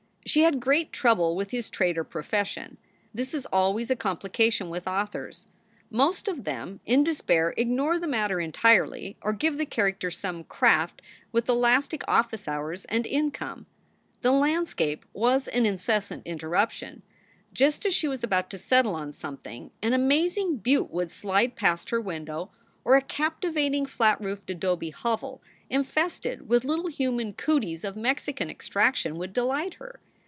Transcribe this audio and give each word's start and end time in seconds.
She 0.23 0.41
had 0.41 0.59
great 0.61 0.93
trouble 0.93 1.35
with 1.35 1.49
his 1.49 1.69
trade 1.71 1.97
or 1.97 2.03
profession. 2.03 2.77
This 3.11 3.33
is 3.33 3.47
always 3.47 3.89
a 3.89 3.95
complication 3.95 4.69
with 4.69 4.87
authors. 4.87 5.47
Most 5.89 6.27
of 6.27 6.43
them 6.43 6.79
in 6.85 6.99
73 6.99 6.99
SOULS 6.99 6.99
FOR 6.99 7.01
SALE 7.01 7.03
despair 7.03 7.53
ignore 7.57 7.99
the 7.99 8.07
matter 8.07 8.39
entirely 8.39 9.17
or 9.23 9.33
give 9.33 9.57
the 9.57 9.65
character 9.65 10.11
some 10.11 10.43
craft 10.43 11.01
vvith 11.33 11.49
elastic 11.49 12.03
office 12.07 12.47
hours 12.47 12.85
and 12.85 13.07
income. 13.07 13.65
The 14.21 14.31
landscape 14.31 15.05
was 15.11 15.47
an 15.47 15.65
incessant 15.65 16.21
interruption. 16.25 17.01
Just 17.51 17.85
as 17.87 17.93
she 17.95 18.07
was 18.07 18.23
about 18.23 18.51
to 18.51 18.59
settle 18.59 18.93
on 18.95 19.11
something 19.13 19.71
an 19.81 19.93
amazing 19.93 20.57
butte 20.57 20.91
would 20.91 21.11
slide 21.11 21.55
past 21.55 21.89
her 21.89 21.99
window, 21.99 22.51
or 22.85 22.95
a 22.95 23.01
captivating 23.01 23.87
flat 23.87 24.21
roofed 24.21 24.51
adobe 24.51 24.91
hovel 24.91 25.41
infested 25.69 26.47
with 26.47 26.63
little 26.63 26.87
human 26.87 27.33
cooties 27.33 27.83
of 27.83 27.97
Mexican 27.97 28.49
extrac 28.49 28.95
tion 28.95 29.17
would 29.17 29.33
delight 29.33 29.73
her. 29.73 29.99